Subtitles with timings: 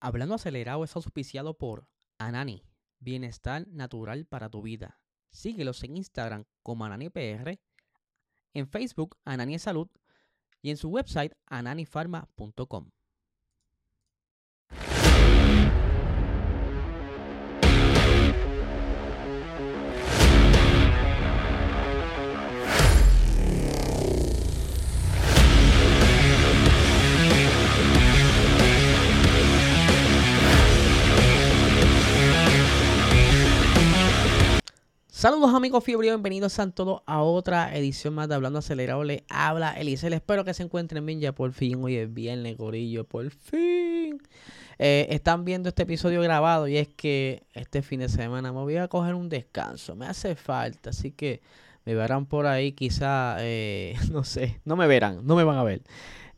[0.00, 2.64] Hablando acelerado es auspiciado por Anani,
[3.00, 5.00] bienestar natural para tu vida.
[5.30, 7.58] Síguelos en Instagram como AnaniPR,
[8.54, 9.88] en Facebook Anani Salud
[10.62, 12.90] y en su website ananifarma.com.
[35.18, 39.02] Saludos amigos fiebre, bienvenidos a todos a otra edición más de Hablando Acelerado.
[39.02, 41.82] Le habla Elisel, espero que se encuentren bien ya por fin.
[41.82, 44.22] Hoy es viernes, gorillo, por fin.
[44.78, 48.76] Eh, están viendo este episodio grabado y es que este fin de semana me voy
[48.76, 49.96] a coger un descanso.
[49.96, 51.40] Me hace falta, así que
[51.84, 55.64] me verán por ahí quizá, eh, no sé, no me verán, no me van a
[55.64, 55.82] ver.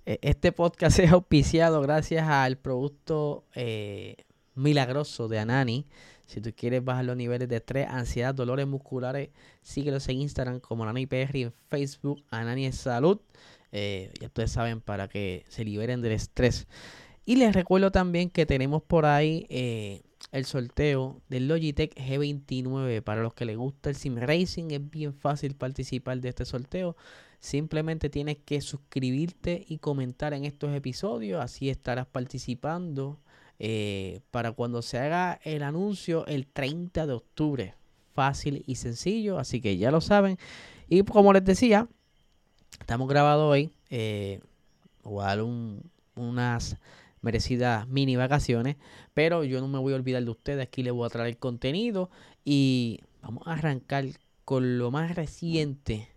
[0.06, 3.45] Eh, este podcast es auspiciado gracias al producto
[4.55, 5.87] milagroso de Anani
[6.31, 9.31] si tú quieres bajar los niveles de estrés, ansiedad, dolores musculares,
[9.62, 13.19] síguelos en Instagram como Anani PR y en Facebook Anani Salud.
[13.72, 16.69] Eh, ya ustedes saben para que se liberen del estrés.
[17.27, 23.03] Y les recuerdo también que tenemos por ahí eh, el sorteo del Logitech G29.
[23.03, 26.97] Para los que les gusta el Sim Racing, es bien fácil participar de este sorteo.
[27.41, 31.42] Simplemente tienes que suscribirte y comentar en estos episodios.
[31.42, 33.19] Así estarás participando
[33.62, 37.75] eh, para cuando se haga el anuncio el 30 de octubre.
[38.14, 40.39] Fácil y sencillo, así que ya lo saben.
[40.89, 41.86] Y como les decía,
[42.81, 44.41] estamos grabando hoy, eh,
[46.14, 46.77] unas
[47.20, 48.77] merecidas mini vacaciones,
[49.12, 51.36] pero yo no me voy a olvidar de ustedes, aquí les voy a traer el
[51.36, 52.11] contenido
[52.44, 54.06] y vamos a arrancar
[54.47, 56.08] con lo más reciente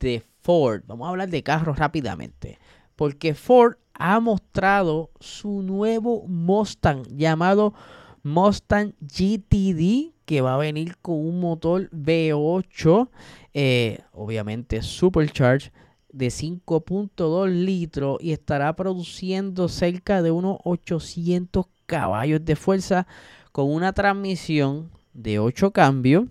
[0.00, 0.82] de Ford.
[0.86, 2.58] Vamos a hablar de carros rápidamente,
[2.96, 7.74] porque Ford ha mostrado su nuevo Mustang llamado
[8.22, 13.08] Mustang GTD que va a venir con un motor V8
[13.54, 15.70] eh, obviamente supercharged
[16.12, 23.06] de 5.2 litros y estará produciendo cerca de unos 800 caballos de fuerza
[23.52, 26.24] con una transmisión de 8 cambios.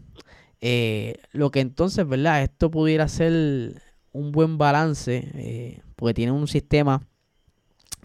[0.61, 6.47] Eh, lo que entonces verdad esto pudiera ser un buen balance eh, porque tiene un
[6.47, 7.01] sistema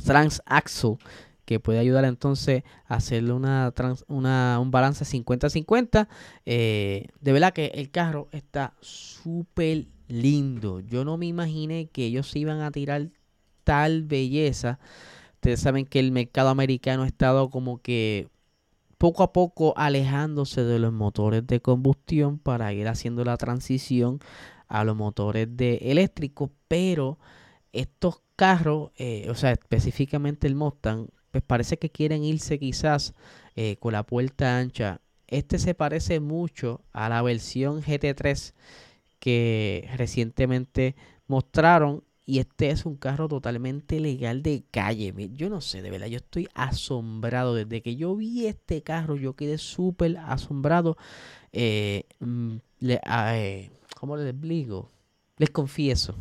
[0.05, 0.97] transaxle
[1.45, 3.73] que puede ayudar entonces a hacerle una,
[4.06, 6.06] un balance 50-50.
[6.47, 10.78] Eh, de verdad que el carro está súper lindo.
[10.78, 13.09] Yo no me imaginé que ellos iban a tirar
[13.65, 14.78] tal belleza.
[15.34, 18.28] Ustedes saben que el mercado americano ha estado como que
[18.97, 24.21] poco a poco alejándose de los motores de combustión para ir haciendo la transición
[24.69, 27.19] a los motores de eléctricos, pero
[27.72, 33.14] estos carros, eh, o sea, específicamente el Mustang, pues parece que quieren irse quizás
[33.56, 35.00] eh, con la puerta ancha.
[35.28, 38.54] Este se parece mucho a la versión GT3
[39.20, 45.12] que recientemente mostraron y este es un carro totalmente legal de calle.
[45.34, 47.54] Yo no sé, de verdad, yo estoy asombrado.
[47.54, 50.97] Desde que yo vi este carro, yo quedé súper asombrado.
[51.53, 52.56] Eh, mm,
[53.98, 54.91] ¿Cómo les digo?
[55.38, 56.14] Les confieso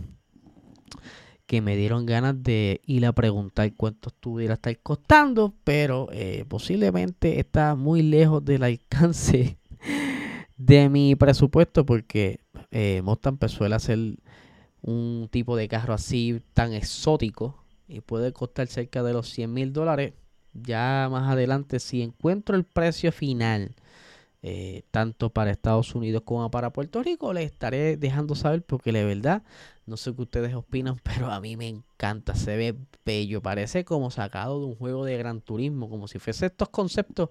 [1.50, 7.40] que me dieron ganas de ir a preguntar cuánto estuviera estar costando, pero eh, posiblemente
[7.40, 9.58] está muy lejos del alcance
[10.58, 13.98] de mi presupuesto porque eh, Mustang pues, suele hacer
[14.84, 19.74] un tipo de carro así tan exótico y puede costar cerca de los 100 mil
[19.74, 20.14] dólares.
[20.54, 23.76] Ya más adelante, si encuentro el precio final
[24.42, 29.04] eh, tanto para Estados Unidos como para Puerto Rico, les estaré dejando saber porque la
[29.04, 29.44] verdad,
[29.86, 34.12] no sé qué ustedes opinan, pero a mí me encanta, se ve bello, parece como
[34.12, 37.30] sacado de un juego de gran turismo, como si fuese estos conceptos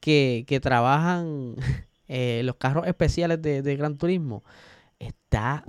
[0.00, 1.56] que, trabajan
[2.08, 4.44] eh, los carros especiales de, de gran turismo.
[4.98, 5.64] Está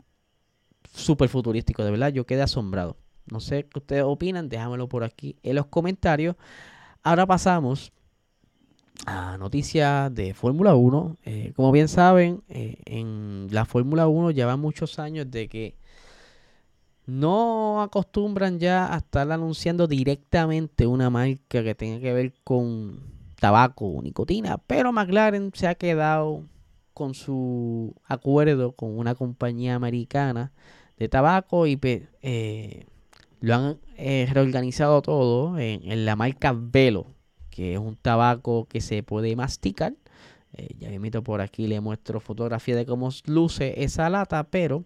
[0.94, 2.98] súper futurístico, de verdad, yo quedé asombrado.
[3.32, 6.36] No sé qué ustedes opinan, déjamelo por aquí en los comentarios.
[7.04, 7.94] Ahora pasamos
[9.06, 11.18] a noticias de Fórmula 1.
[11.26, 15.76] Eh, como bien saben, eh, en la Fórmula 1 lleva muchos años de que
[17.06, 23.00] no acostumbran ya a estar anunciando directamente una marca que tenga que ver con
[23.40, 26.44] tabaco o nicotina, pero McLaren se ha quedado
[26.94, 30.52] con su acuerdo con una compañía americana
[30.98, 32.86] de tabaco y eh,
[33.40, 37.08] lo han reorganizado todo en, en la marca Velo
[37.50, 39.94] que es un tabaco que se puede masticar.
[40.54, 44.84] Eh, ya invito por aquí, le muestro fotografía de cómo luce esa lata, pero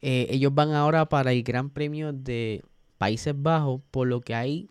[0.00, 2.62] eh, ellos van ahora para el Gran Premio de
[2.98, 4.68] Países Bajos, por lo que hay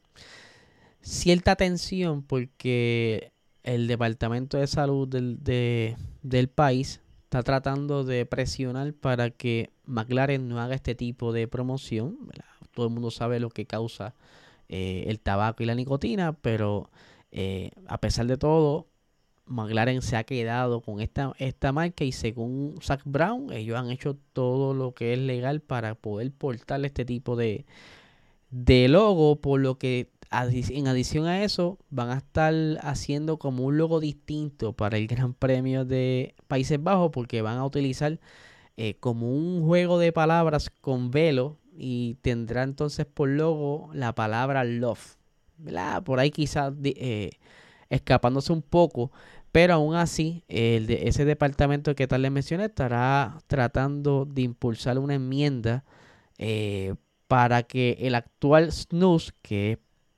[1.02, 3.32] cierta tensión porque
[3.64, 5.40] el Departamento de Salud del,
[6.22, 12.18] del país está tratando de presionar para que McLaren no haga este tipo de promoción.
[12.74, 14.16] Todo el mundo sabe lo que causa
[14.70, 16.90] eh, el tabaco y la nicotina, pero
[17.32, 18.88] eh, a pesar de todo,
[19.46, 24.18] McLaren se ha quedado con esta, esta marca y según Zach Brown, ellos han hecho
[24.34, 27.66] todo lo que es legal para poder portar este tipo de,
[28.52, 33.78] de logo, por lo que en adición a eso van a estar haciendo como un
[33.78, 38.20] logo distinto para el Gran Premio de Países Bajos porque van a utilizar
[38.78, 44.66] eh, como un juego de palabras con velo y tendrá entonces por logo la palabra
[44.66, 45.16] love.
[46.04, 47.32] Por ahí quizás eh,
[47.90, 49.12] escapándose un poco,
[49.54, 55.86] pero aún así ese departamento que tal les mencioné estará tratando de impulsar una enmienda
[56.38, 56.96] eh,
[57.28, 59.78] para que el actual snus, que es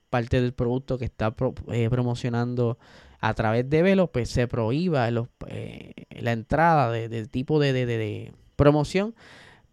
[0.10, 1.34] parte del producto que está
[1.72, 2.80] eh, promocionando
[3.20, 9.14] a través de Velo, pues se prohíba la entrada de, del tipo de promoción,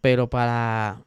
[0.01, 1.03] pero para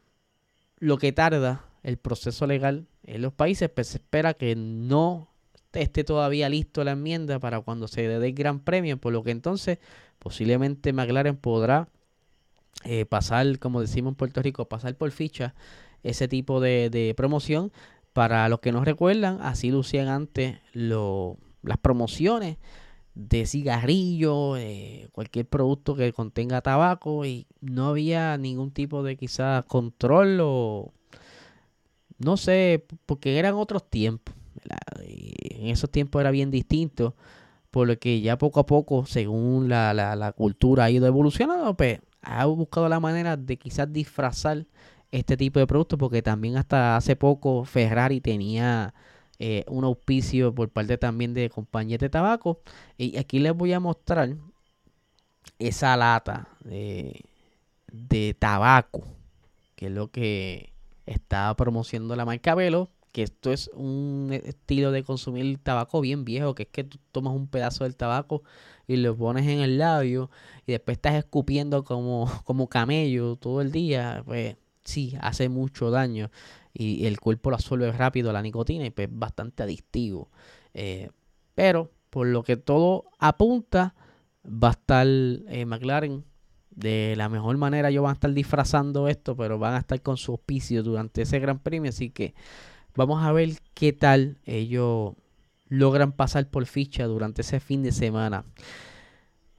[0.83, 5.29] lo que tarda el proceso legal en los países, pues se espera que no
[5.71, 9.31] esté todavía listo la enmienda para cuando se dé el gran premio, por lo que
[9.31, 9.79] entonces
[10.19, 11.87] posiblemente McLaren podrá
[12.83, 15.55] eh, pasar, como decimos en Puerto Rico, pasar por ficha
[16.03, 17.71] ese tipo de, promoción.
[18.11, 22.57] Para los que no recuerdan, así lucían antes las promociones
[23.15, 29.63] de cigarrillos, eh, cualquier producto que contenga tabaco y no había ningún tipo de quizás
[29.65, 30.93] control o
[32.17, 34.35] no sé, porque eran otros tiempos.
[34.99, 37.15] en esos tiempos era bien distinto,
[37.71, 41.75] por lo que ya poco a poco, según la, la, la cultura ha ido evolucionando,
[41.75, 44.65] pues ha buscado la manera de quizás disfrazar
[45.11, 48.93] este tipo de productos, porque también hasta hace poco Ferrari tenía
[49.45, 52.61] eh, un auspicio por parte también de compañías de tabaco.
[52.97, 54.37] Y aquí les voy a mostrar
[55.59, 57.25] esa lata de,
[57.91, 59.03] de tabaco,
[59.75, 60.71] que es lo que
[61.05, 66.55] está promocionando la marca Velo, que esto es un estilo de consumir tabaco bien viejo,
[66.55, 68.43] que es que tú tomas un pedazo del tabaco
[68.87, 70.31] y lo pones en el labio
[70.65, 74.55] y después estás escupiendo como, como camello todo el día, pues
[74.85, 76.31] sí, hace mucho daño
[76.73, 80.29] y el cuerpo lo absorbe rápido la nicotina y pues es bastante adictivo.
[80.73, 81.09] Eh,
[81.53, 83.95] pero por lo que todo apunta,
[84.45, 86.23] va a estar eh, McLaren
[86.71, 87.89] de la mejor manera.
[87.89, 91.39] Ellos van a estar disfrazando esto, pero van a estar con su auspicio durante ese
[91.39, 91.89] gran premio.
[91.89, 92.33] Así que
[92.95, 95.13] vamos a ver qué tal ellos
[95.67, 98.45] logran pasar por ficha durante ese fin de semana.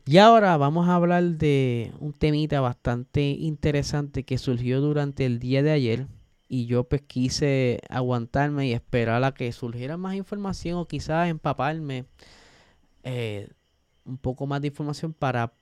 [0.07, 5.63] Y ahora vamos a hablar de un temita bastante interesante que surgió durante el día
[5.63, 6.07] de ayer
[6.49, 12.05] y yo pues quise aguantarme y esperar a que surgiera más información o quizás empaparme
[13.03, 13.49] eh,
[14.05, 15.55] un poco más de información para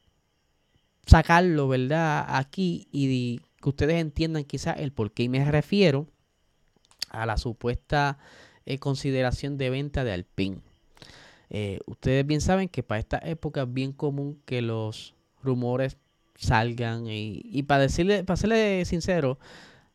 [1.07, 2.25] sacarlo, ¿verdad?
[2.29, 6.09] Aquí y que ustedes entiendan quizás el por qué me refiero
[7.11, 8.19] a la supuesta
[8.67, 10.61] eh, consideración de venta de Alpine.
[11.51, 15.99] Eh, ustedes bien saben que para esta época es bien común que los rumores
[16.37, 19.39] salgan y, y para decirle, para serle sincero,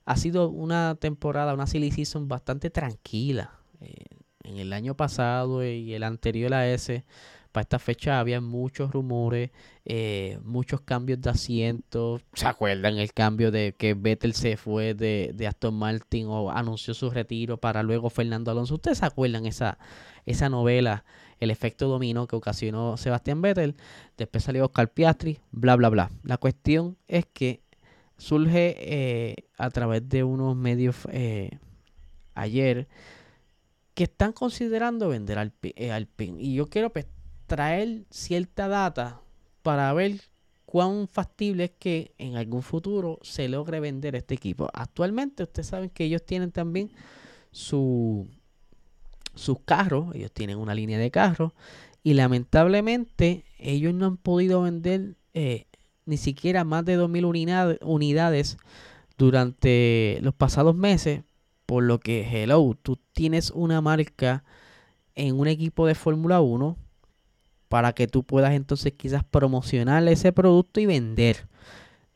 [0.08, 3.52] ha sido una temporada, una silly season bastante tranquila.
[3.82, 4.06] Eh,
[4.46, 7.04] en el año pasado y el anterior a ese,
[7.52, 9.52] para esta fecha había muchos rumores,
[9.84, 12.22] eh, muchos cambios de asientos.
[12.34, 16.94] ¿Se acuerdan el cambio de que Vettel se fue de, de, Aston Martin o anunció
[16.94, 18.76] su retiro para luego Fernando Alonso?
[18.76, 19.78] ¿Ustedes se acuerdan esa,
[20.26, 21.04] esa novela,
[21.42, 23.76] el efecto dominó que ocasionó Sebastián Vettel?
[24.16, 26.12] Después salió Oscar Piastri, bla, bla, bla.
[26.24, 27.67] La cuestión es que
[28.18, 31.52] surge eh, a través de unos medios eh,
[32.34, 32.88] ayer
[33.94, 36.40] que están considerando vender al, eh, PIN.
[36.40, 37.08] Y yo quiero pues,
[37.48, 39.22] traer cierta data
[39.64, 40.22] para ver
[40.66, 44.70] cuán factible es que en algún futuro se logre vender este equipo.
[44.74, 46.92] Actualmente ustedes saben que ellos tienen también
[47.52, 48.28] su,
[49.34, 51.54] sus carros, ellos tienen una línea de carros
[52.04, 55.16] y lamentablemente ellos no han podido vender
[56.08, 58.58] ni siquiera más de 2.000 unidades
[59.18, 61.22] durante los pasados meses,
[61.66, 64.44] por lo que, hello, tú tienes una marca
[65.16, 66.78] en un equipo de Fórmula 1
[67.68, 71.48] para que tú puedas entonces quizás promocionar ese producto y vender.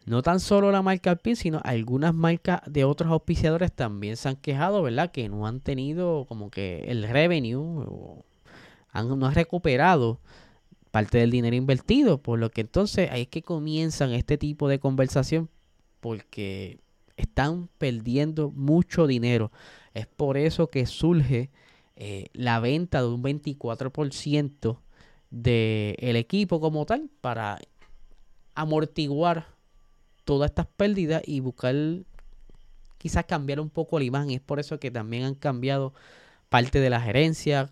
[0.06, 4.36] No tan solo la marca Alpine, sino algunas marcas de otros auspiciadores también se han
[4.36, 5.12] quejado, ¿verdad?
[5.12, 7.86] Que no han tenido como que el revenue,
[8.92, 10.20] han, no han recuperado
[10.92, 14.80] parte del dinero invertido, por lo que entonces ahí es que comienzan este tipo de
[14.80, 15.50] conversación
[16.00, 16.80] porque
[17.18, 19.52] están perdiendo mucho dinero.
[19.94, 21.50] Es por eso que surge
[21.96, 24.80] eh, la venta de un 24%
[25.30, 27.60] del equipo como tal para
[28.54, 29.48] amortiguar
[30.26, 31.76] todas estas pérdidas y buscar
[32.98, 34.32] quizás cambiar un poco la imagen.
[34.32, 35.94] Es por eso que también han cambiado
[36.50, 37.72] parte de la gerencia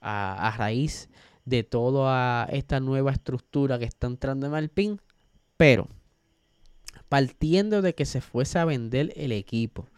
[0.00, 1.08] a, raíz
[1.70, 4.98] toda esta nueva estructura que está entrando en Alpine.
[5.56, 5.88] Pero
[7.08, 9.88] partiendo de que se fuese a vender el equipo,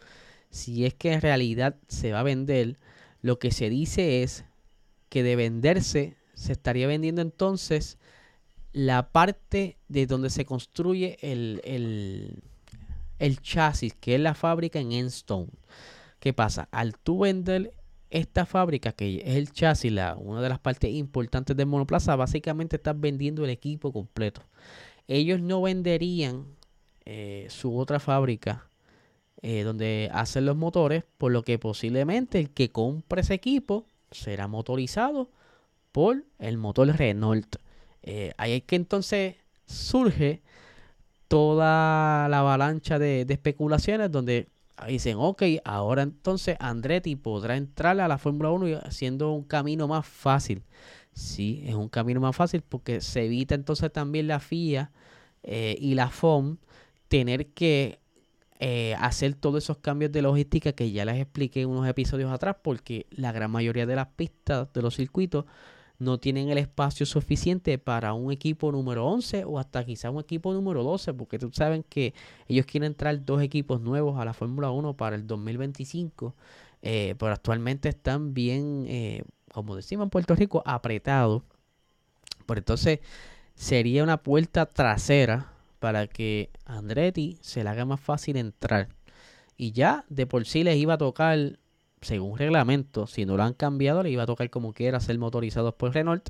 [0.49, 2.77] si es que en realidad se va a vender,
[3.21, 4.45] lo que se dice es
[5.09, 7.97] que de venderse se estaría vendiendo entonces
[8.71, 11.61] la parte de donde se construye el,
[13.17, 15.49] el, chasis, que es la fábrica en Enstone.
[16.19, 16.67] ¿Qué pasa?
[16.71, 17.73] Al tú vender
[18.09, 22.77] esta fábrica, que es el chasis, la, una de las partes importantes de monoplaza, básicamente
[22.77, 24.41] estás vendiendo el equipo completo.
[25.07, 26.45] Ellos no venderían
[27.05, 28.67] eh, su otra fábrica
[29.41, 34.47] eh, donde hacen los motores, por lo que posiblemente el que compre ese equipo será
[34.47, 35.29] motorizado
[35.91, 37.57] por el motor Renault.
[38.03, 39.35] Eh, ahí es que entonces
[39.65, 40.41] surge
[41.27, 44.47] toda la avalancha de, especulaciones donde
[44.85, 50.05] dicen, ok, ahora entonces Andretti podrá entrar a la Fórmula 1 haciendo un camino más
[50.05, 50.63] fácil.
[51.13, 54.91] Sí, es un camino más fácil porque se evita entonces también la FIA
[55.43, 56.57] eh, y la FOM
[57.07, 57.99] tener que
[58.59, 63.07] eh, hacer todos esos cambios de logística que ya les expliqué unos episodios atrás porque
[63.11, 65.45] la gran mayoría de las pistas de los circuitos
[65.99, 70.53] no tienen el espacio suficiente para un equipo número 11 o hasta quizá un equipo
[70.53, 72.13] número 12, porque tú saben que
[72.47, 76.35] ellos quieren entrar dos equipos nuevos a la Fórmula 1 para el 2025,
[76.83, 81.41] eh, pero actualmente están bien, eh, como decimos en Puerto Rico, apretados.
[82.45, 82.99] Por entonces
[83.55, 88.89] sería una puerta trasera para que Andretti se le haga más fácil entrar.
[89.57, 91.57] Y ya de por sí les iba a tocar
[92.01, 95.73] según reglamento, si no lo han cambiado, le iba a tocar como quiera ser motorizados
[95.75, 96.29] por Renault.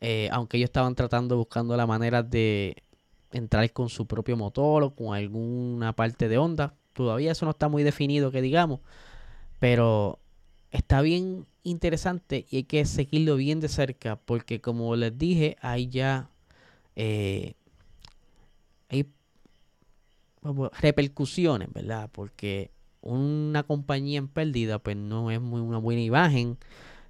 [0.00, 2.82] Eh, aunque ellos estaban tratando, buscando la manera de
[3.32, 6.74] entrar con su propio motor o con alguna parte de onda.
[6.92, 8.80] Todavía eso no está muy definido, que digamos.
[9.58, 10.18] Pero
[10.70, 14.16] está bien interesante y hay que seguirlo bien de cerca.
[14.16, 16.30] Porque como les dije, hay ya
[16.96, 17.54] eh,
[18.88, 19.06] hay
[20.80, 22.10] repercusiones, ¿verdad?
[22.12, 26.58] Porque una compañía en pérdida, pues no es muy una buena imagen,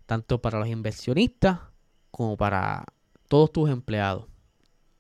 [0.07, 1.61] tanto para los inversionistas
[2.11, 2.85] como para
[3.29, 4.27] todos tus empleados.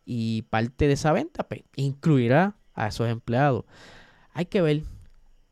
[0.04, 3.64] Y parte de esa venta pues, incluirá a esos empleados.
[4.32, 4.82] Hay que ver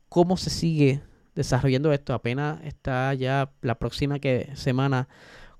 [0.09, 1.01] cómo se sigue
[1.35, 2.13] desarrollando esto.
[2.13, 5.07] Apenas está ya la próxima que semana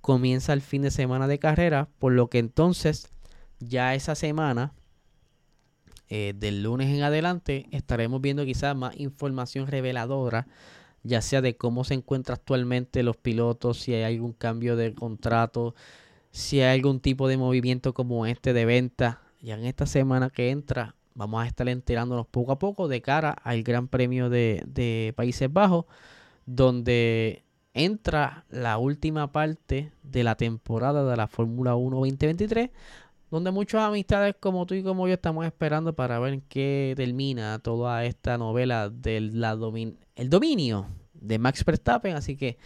[0.01, 3.11] comienza el fin de semana de carrera, por lo que entonces
[3.59, 4.73] ya esa semana
[6.09, 10.47] eh, del lunes en adelante estaremos viendo quizás más información reveladora,
[11.03, 15.75] ya sea de cómo se encuentran actualmente los pilotos, si hay algún cambio de contrato,
[16.31, 19.21] si hay algún tipo de movimiento como este de venta.
[19.41, 23.31] Ya en esta semana que entra vamos a estar enterándonos poco a poco de cara
[23.31, 25.85] al Gran Premio de, de Países Bajos,
[26.45, 32.71] donde entra la última parte de la temporada de la Fórmula 1 2023
[33.31, 38.05] donde muchas amistades como tú y como yo estamos esperando para ver qué termina toda
[38.05, 39.57] esta novela del la
[40.15, 42.15] el dominio de Max Verstappen.
[42.15, 42.57] Así que,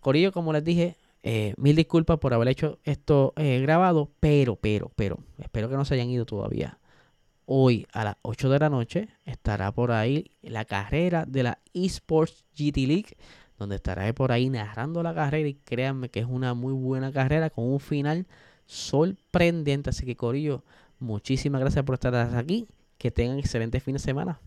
[0.00, 4.90] Corillo, como les dije, eh, mil disculpas por haber hecho esto eh, grabado, pero, pero,
[4.96, 6.78] pero, espero que no se hayan ido todavía.
[7.44, 12.44] Hoy a las 8 de la noche estará por ahí la carrera de la Esports
[12.56, 13.16] GT League,
[13.58, 17.50] donde estaré por ahí narrando la carrera y créanme que es una muy buena carrera
[17.50, 18.26] con un final
[18.72, 19.90] sorprendente.
[19.90, 20.64] Así que, Corillo,
[20.98, 22.66] muchísimas gracias por estar aquí.
[22.98, 24.40] Que tengan excelente fin de semana.